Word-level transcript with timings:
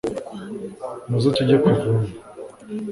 Muze 1.09 1.29
tujye 1.35 1.55
kuvoma 1.61 2.01